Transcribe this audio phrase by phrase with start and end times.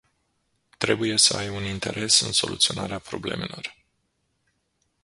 [0.77, 3.75] Trebuie să ai un interes în soluționarea problemelor.